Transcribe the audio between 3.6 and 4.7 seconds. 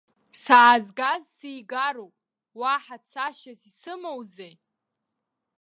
исымоузеи!